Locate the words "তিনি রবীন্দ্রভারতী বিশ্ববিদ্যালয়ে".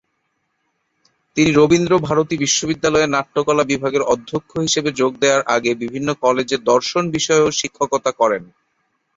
1.37-3.07